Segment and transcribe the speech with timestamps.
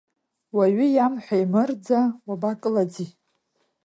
[0.55, 3.07] Уаҩы иамҳәа, имырӡа уабакылаӡи?